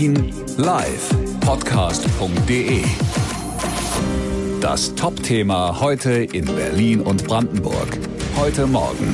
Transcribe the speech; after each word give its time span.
Berlin 0.00 0.32
live 0.56 1.10
Podcast.de. 1.40 2.82
Das 4.62 4.94
Top-Thema 4.94 5.78
heute 5.78 6.10
in 6.10 6.46
Berlin 6.46 7.02
und 7.02 7.26
Brandenburg. 7.26 7.98
Heute 8.38 8.66
Morgen. 8.66 9.12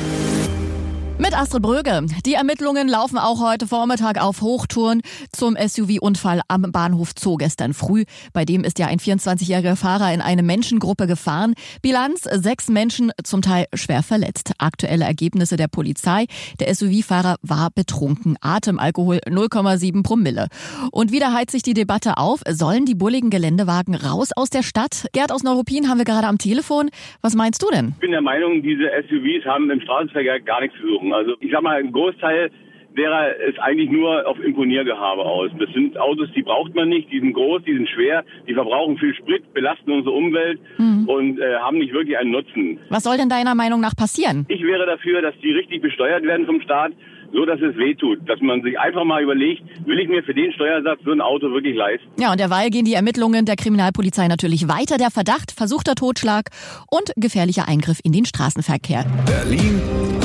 Mit 1.18 1.34
Astrid 1.34 1.62
Bröge. 1.62 2.04
Die 2.26 2.34
Ermittlungen 2.34 2.88
laufen 2.88 3.16
auch 3.16 3.40
heute 3.40 3.66
Vormittag 3.66 4.22
auf 4.22 4.42
Hochtouren 4.42 5.00
zum 5.32 5.56
SUV-Unfall 5.56 6.42
am 6.46 6.70
Bahnhof 6.72 7.12
Zoo 7.18 7.36
gestern 7.36 7.72
früh. 7.72 8.04
Bei 8.34 8.44
dem 8.44 8.64
ist 8.64 8.78
ja 8.78 8.86
ein 8.86 8.98
24-jähriger 8.98 9.76
Fahrer 9.76 10.12
in 10.12 10.20
eine 10.20 10.42
Menschengruppe 10.42 11.06
gefahren. 11.06 11.54
Bilanz 11.80 12.24
sechs 12.24 12.68
Menschen, 12.68 13.12
zum 13.24 13.40
Teil 13.40 13.64
schwer 13.72 14.02
verletzt. 14.02 14.52
Aktuelle 14.58 15.06
Ergebnisse 15.06 15.56
der 15.56 15.68
Polizei. 15.68 16.26
Der 16.60 16.74
SUV-Fahrer 16.74 17.36
war 17.40 17.70
betrunken. 17.74 18.36
Atemalkohol 18.42 19.20
0,7 19.26 20.02
Promille. 20.02 20.48
Und 20.92 21.12
wieder 21.12 21.32
heizt 21.32 21.52
sich 21.52 21.62
die 21.62 21.74
Debatte 21.74 22.18
auf. 22.18 22.42
Sollen 22.46 22.84
die 22.84 22.94
bulligen 22.94 23.30
Geländewagen 23.30 23.94
raus 23.94 24.32
aus 24.36 24.50
der 24.50 24.62
Stadt? 24.62 25.06
Gerd 25.14 25.32
aus 25.32 25.42
Neuruppin 25.42 25.88
haben 25.88 25.96
wir 25.96 26.04
gerade 26.04 26.26
am 26.26 26.36
Telefon. 26.36 26.90
Was 27.22 27.34
meinst 27.34 27.62
du 27.62 27.68
denn? 27.72 27.94
Ich 27.94 28.00
bin 28.00 28.10
der 28.10 28.20
Meinung, 28.20 28.62
diese 28.62 28.90
SUVs 29.08 29.46
haben 29.46 29.70
im 29.70 29.80
Straßenverkehr 29.80 30.40
gar 30.40 30.60
nichts 30.60 30.76
zu 30.78 30.86
suchen 30.86 31.05
machen. 31.08 31.26
Also 31.26 31.36
ich 31.40 31.50
sag 31.52 31.62
mal, 31.62 31.78
ein 31.78 31.92
Großteil 31.92 32.50
derer 32.96 33.36
ist 33.48 33.58
eigentlich 33.60 33.90
nur 33.90 34.26
auf 34.26 34.38
Imponiergehabe 34.40 35.22
aus. 35.22 35.50
Das 35.58 35.70
sind 35.72 35.98
Autos, 35.98 36.28
die 36.34 36.42
braucht 36.42 36.74
man 36.74 36.88
nicht, 36.88 37.10
die 37.12 37.20
sind 37.20 37.34
groß, 37.34 37.62
die 37.66 37.74
sind 37.74 37.88
schwer, 37.88 38.24
die 38.48 38.54
verbrauchen 38.54 38.96
viel 38.98 39.14
Sprit, 39.14 39.52
belasten 39.52 39.92
unsere 39.92 40.14
Umwelt 40.14 40.58
mhm. 40.78 41.08
und 41.08 41.38
äh, 41.38 41.56
haben 41.56 41.78
nicht 41.78 41.92
wirklich 41.92 42.16
einen 42.16 42.30
Nutzen. 42.30 42.78
Was 42.88 43.04
soll 43.04 43.16
denn 43.16 43.28
deiner 43.28 43.54
Meinung 43.54 43.80
nach 43.80 43.94
passieren? 43.94 44.46
Ich 44.48 44.62
wäre 44.62 44.86
dafür, 44.86 45.22
dass 45.22 45.34
die 45.42 45.52
richtig 45.52 45.82
besteuert 45.82 46.24
werden 46.24 46.46
vom 46.46 46.60
Staat, 46.62 46.92
so 47.32 47.44
dass 47.44 47.60
es 47.60 47.76
wehtut. 47.76 48.18
Dass 48.28 48.40
man 48.40 48.62
sich 48.62 48.78
einfach 48.78 49.04
mal 49.04 49.22
überlegt, 49.22 49.62
will 49.84 49.98
ich 49.98 50.08
mir 50.08 50.22
für 50.22 50.34
den 50.34 50.52
Steuersatz 50.52 51.00
so 51.04 51.12
ein 51.12 51.20
Auto 51.20 51.50
wirklich 51.50 51.76
leisten? 51.76 52.06
Ja, 52.18 52.30
und 52.30 52.40
derweil 52.40 52.70
gehen 52.70 52.84
die 52.84 52.94
Ermittlungen 52.94 53.44
der 53.44 53.56
Kriminalpolizei 53.56 54.26
natürlich 54.28 54.68
weiter. 54.68 54.96
Der 54.96 55.10
Verdacht, 55.10 55.52
versuchter 55.52 55.94
Totschlag 55.94 56.50
und 56.90 57.12
gefährlicher 57.16 57.68
Eingriff 57.68 58.00
in 58.02 58.12
den 58.12 58.24
Straßenverkehr. 58.24 59.04
Berlin 59.26 59.80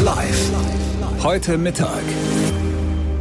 live. 0.06 0.21
Heute 1.24 1.60
Mittag. 1.60 2.02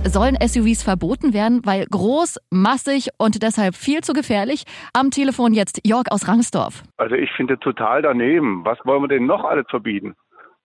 Sollen 0.07 0.35
SUVs 0.41 0.83
verboten 0.83 1.35
werden, 1.35 1.61
weil 1.67 1.85
groß, 1.85 2.39
massig 2.51 3.11
und 3.19 3.43
deshalb 3.43 3.75
viel 3.75 4.01
zu 4.01 4.15
gefährlich? 4.15 4.65
Am 4.95 5.11
Telefon 5.11 5.53
jetzt 5.53 5.87
Jörg 5.87 6.05
aus 6.11 6.27
Rangsdorf. 6.27 6.83
Also 6.97 7.15
ich 7.15 7.31
finde 7.33 7.59
total 7.59 8.01
daneben. 8.01 8.65
Was 8.65 8.79
wollen 8.87 9.03
wir 9.03 9.09
denn 9.09 9.27
noch 9.27 9.45
alles 9.45 9.67
verbieten? 9.69 10.15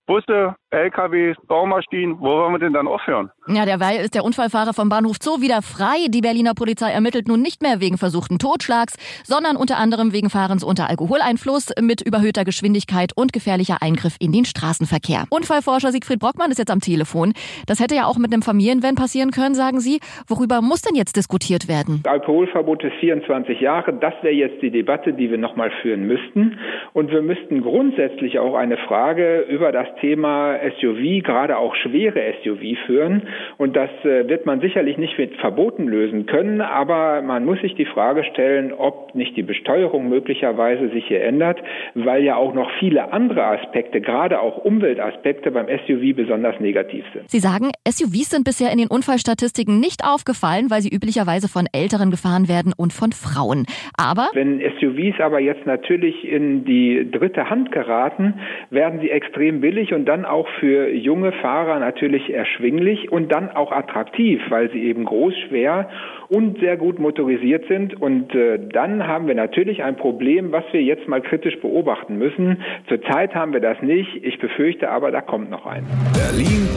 Busse, 0.06 0.56
LKWs, 0.72 1.38
Baumaschinen, 1.48 2.20
wo 2.20 2.26
wollen 2.26 2.54
wir 2.54 2.60
denn 2.60 2.74
dann 2.74 2.88
aufhören? 2.88 3.32
Ja, 3.48 3.66
derweil 3.66 4.00
ist 4.02 4.16
der 4.16 4.24
Unfallfahrer 4.26 4.74
vom 4.74 4.90
Bahnhof 4.90 5.18
Zoo 5.22 5.40
wieder 5.40 5.62
frei. 5.62 6.08
Die 6.10 6.22
Berliner 6.22 6.54
Polizei 6.56 6.92
ermittelt 6.92 7.28
nun 7.28 7.42
nicht 7.42 7.62
mehr 7.62 7.80
wegen 7.80 7.98
versuchten 7.98 8.40
Totschlags, 8.40 8.98
sondern 9.24 9.56
unter 9.56 9.78
anderem 9.78 10.12
wegen 10.12 10.30
Fahrens 10.30 10.64
unter 10.64 10.90
Alkoholeinfluss 10.90 11.72
mit 11.80 12.02
überhöhter 12.02 12.44
Geschwindigkeit 12.44 13.12
und 13.16 13.32
gefährlicher 13.32 13.78
Eingriff 13.82 14.16
in 14.20 14.32
den 14.32 14.46
Straßenverkehr. 14.46 15.26
Unfallforscher 15.30 15.92
Siegfried 15.92 16.20
Brockmann 16.20 16.52
ist 16.52 16.58
jetzt 16.58 16.72
am 16.72 16.82
Telefon. 16.82 17.34
Das 17.68 17.80
hätte 17.80 17.96
ja 17.96 18.08
auch 18.08 18.18
mit 18.18 18.34
einem 18.34 18.42
Familienvan 18.42 18.96
passieren 18.96 19.32
können, 19.32 19.54
sagen 19.54 19.80
Sie. 19.80 20.00
Worüber 20.28 20.62
muss 20.62 20.82
denn 20.82 20.96
jetzt 20.96 21.16
diskutiert 21.16 21.68
werden? 21.68 22.02
Alkoholverbot 22.06 22.84
ist 22.84 22.96
24 23.00 23.62
Jahre. 23.62 23.94
Das 23.94 24.14
wäre 24.24 24.34
jetzt 24.34 24.62
die 24.62 24.72
Debatte, 24.72 25.14
die 25.14 25.30
wir 25.30 25.38
nochmal 25.38 25.72
führen 25.82 26.08
müssten. 26.08 26.58
Und 26.94 27.12
wir 27.12 27.22
müssten 27.22 27.62
grundsätzlich 27.62 28.40
auch 28.40 28.56
eine 28.56 28.78
Frage 28.78 29.42
über 29.42 29.72
das 29.72 29.88
Thema 30.02 30.56
SUV, 30.80 31.24
gerade 31.24 31.58
auch 31.58 31.76
schwere 31.76 32.34
SUV 32.44 32.78
führen. 32.86 33.24
Und 33.58 33.76
das 33.76 33.90
äh, 34.04 34.28
wird 34.28 34.46
man 34.46 34.62
sicherlich 34.62 34.98
nicht 34.98 35.18
mit 35.18 35.36
Verboten 35.38 35.88
lösen 35.88 36.26
können, 36.26 36.62
aber 36.62 37.22
man 37.22 37.46
muss 37.46 37.60
sich 37.62 37.76
die 37.76 37.86
Frage 37.86 38.24
stellen, 38.24 38.74
ob 38.74 39.16
nicht 39.16 39.36
die 39.38 39.44
Besteuerung 39.44 40.10
möglicherweise 40.10 40.90
sich 40.90 41.06
hier 41.08 41.24
ändert, 41.24 41.62
weil 41.94 42.24
ja 42.24 42.36
auch 42.36 42.54
noch 42.54 42.70
viele 42.80 43.12
andere 43.12 43.44
Aspekte, 43.44 44.02
gerade 44.02 44.40
auch 44.40 44.58
Umweltaspekte 44.58 45.52
beim 45.52 45.68
SUV 45.68 46.16
besonders 46.16 46.60
negativ 46.60 47.06
sind. 47.14 47.30
Sie 47.30 47.40
sagen, 47.40 47.72
SUVs 47.88 48.30
sind 48.30 48.44
bisher 48.44 48.72
in 48.72 48.78
den 48.78 48.88
Unfallstatistiken 48.88 49.80
nicht 49.80 50.04
aufgefallen, 50.04 50.70
weil 50.70 50.82
sie 50.82 50.94
üblicherweise 50.94 51.48
von 51.48 51.68
Älteren 51.72 52.12
gefahren 52.12 52.48
werden 52.48 52.74
und 52.76 52.94
von 52.94 53.12
Frauen. 53.12 53.66
Aber 53.98 54.30
wenn 54.34 54.60
SUVs 54.80 55.20
aber 55.20 55.40
jetzt 55.40 55.66
natürlich 55.66 56.26
in 56.26 56.66
die 56.66 57.10
dritte 57.12 57.50
Hand 57.50 57.72
geraten, 57.72 58.36
werden 58.70 59.00
sie 59.00 59.10
extrem 59.10 59.62
billig 59.62 59.94
und 59.94 60.06
dann 60.06 60.26
auch 60.26 60.45
für 60.60 60.90
junge 60.90 61.32
Fahrer 61.32 61.80
natürlich 61.80 62.34
erschwinglich 62.34 63.12
und 63.12 63.32
dann 63.32 63.50
auch 63.50 63.72
attraktiv, 63.72 64.42
weil 64.50 64.72
sie 64.72 64.84
eben 64.84 65.06
groß, 65.06 65.34
schwer 65.48 65.90
und 66.28 66.60
sehr 66.60 66.78
gut 66.78 67.00
motorisiert 67.00 67.66
sind. 67.68 68.00
Und 68.02 68.34
äh, 68.34 68.60
dann 68.72 69.08
haben 69.08 69.28
wir 69.28 69.36
natürlich 69.36 69.84
ein 69.84 69.96
Problem, 69.98 70.52
was 70.52 70.64
wir 70.72 70.82
jetzt 70.82 71.08
mal 71.08 71.22
kritisch 71.22 71.60
beobachten 71.60 72.18
müssen. 72.18 72.62
Zurzeit 72.88 73.36
haben 73.36 73.54
wir 73.54 73.62
das 73.62 73.82
nicht. 73.82 74.24
Ich 74.24 74.40
befürchte 74.40 74.90
aber, 74.90 75.12
da 75.12 75.22
kommt 75.22 75.50
noch 75.50 75.66
ein. 75.66 75.84
Berlin 76.14 76.68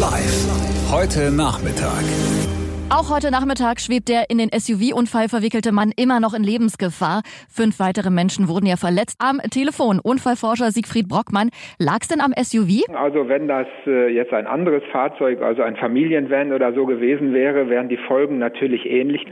live. 0.00 0.92
Heute 0.92 1.34
Nachmittag. 1.34 2.04
Auch 2.90 3.14
heute 3.14 3.30
Nachmittag 3.30 3.80
schwebt 3.80 4.08
der 4.08 4.30
in 4.30 4.38
den 4.38 4.48
SUV-Unfall 4.48 5.28
verwickelte 5.28 5.72
Mann 5.72 5.92
immer 5.94 6.20
noch 6.20 6.32
in 6.32 6.42
Lebensgefahr. 6.42 7.20
Fünf 7.50 7.80
weitere 7.80 8.08
Menschen 8.08 8.48
wurden 8.48 8.64
ja 8.64 8.76
verletzt. 8.76 9.18
Am 9.20 9.40
Telefon 9.50 10.00
Unfallforscher 10.02 10.70
Siegfried 10.70 11.06
Brockmann. 11.06 11.50
Lag 11.78 11.98
es 12.00 12.08
denn 12.08 12.22
am 12.22 12.32
SUV? 12.32 12.88
Also 12.94 13.28
wenn 13.28 13.46
das 13.46 13.66
äh, 13.86 14.08
jetzt 14.08 14.32
ein 14.32 14.46
anderes 14.46 14.82
Fahrzeug, 14.90 15.42
also 15.42 15.60
ein 15.60 15.76
Familienvan 15.76 16.54
oder 16.54 16.72
so 16.72 16.86
gewesen 16.86 17.34
wäre, 17.34 17.68
wären 17.68 17.90
die 17.90 17.98
Folgen 17.98 18.38
natürlich 18.38 18.86
ähnlich. 18.86 19.26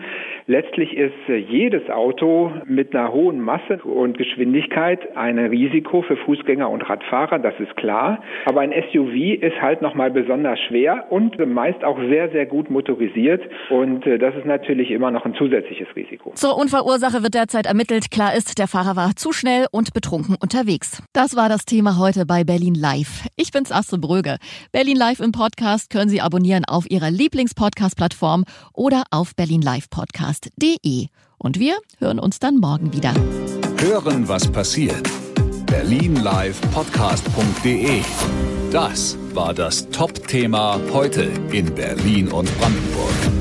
Letztlich 0.46 0.94
ist 0.94 1.14
äh, 1.26 1.36
jedes 1.36 1.88
Auto 1.88 2.52
mit 2.66 2.94
einer 2.94 3.10
hohen 3.10 3.40
Masse 3.40 3.78
und 3.84 4.18
Geschwindigkeit 4.18 5.16
ein 5.16 5.38
Risiko 5.38 6.02
für 6.02 6.18
Fußgänger 6.18 6.68
und 6.68 6.82
Radfahrer, 6.82 7.38
das 7.38 7.54
ist 7.58 7.74
klar. 7.76 8.22
Aber 8.44 8.60
ein 8.60 8.74
SUV 8.92 9.40
ist 9.40 9.62
halt 9.62 9.80
nochmal 9.80 10.10
besonders 10.10 10.60
schwer 10.68 11.06
und 11.08 11.38
meist 11.38 11.82
auch 11.84 11.98
sehr, 11.98 12.28
sehr 12.32 12.44
gut 12.44 12.68
motorisiert. 12.68 13.45
Und 13.70 14.06
äh, 14.06 14.18
das 14.18 14.34
ist 14.34 14.46
natürlich 14.46 14.90
immer 14.90 15.10
noch 15.10 15.24
ein 15.24 15.34
zusätzliches 15.34 15.88
Risiko. 15.94 16.32
Zur 16.34 16.56
Unfallursache 16.56 17.22
wird 17.22 17.34
derzeit 17.34 17.66
ermittelt. 17.66 18.10
Klar 18.10 18.34
ist, 18.34 18.58
der 18.58 18.68
Fahrer 18.68 18.96
war 18.96 19.16
zu 19.16 19.32
schnell 19.32 19.66
und 19.70 19.92
betrunken 19.92 20.36
unterwegs. 20.40 21.02
Das 21.12 21.36
war 21.36 21.48
das 21.48 21.64
Thema 21.64 21.98
heute 21.98 22.26
bei 22.26 22.44
Berlin 22.44 22.74
Live. 22.74 23.26
Ich 23.36 23.52
bin's 23.52 23.72
Astrid 23.72 24.00
Bröge. 24.00 24.36
Berlin 24.72 24.96
Live 24.96 25.20
im 25.20 25.32
Podcast 25.32 25.90
können 25.90 26.08
Sie 26.08 26.20
abonnieren 26.20 26.64
auf 26.64 26.90
Ihrer 26.90 27.10
Lieblingspodcast-Plattform 27.10 28.44
oder 28.72 29.04
auf 29.10 29.34
berlinlivepodcast.de. 29.34 31.06
Und 31.38 31.58
wir 31.58 31.74
hören 31.98 32.18
uns 32.18 32.38
dann 32.38 32.56
morgen 32.56 32.92
wieder. 32.92 33.12
Hören, 33.78 34.28
was 34.28 34.50
passiert. 34.50 35.08
Berlinlivepodcast.de. 35.66 38.00
Das 38.72 39.18
war 39.34 39.54
das 39.54 39.88
Top-Thema 39.90 40.80
heute 40.92 41.30
in 41.52 41.74
Berlin 41.74 42.28
und 42.28 42.48
Brandenburg. 42.58 43.35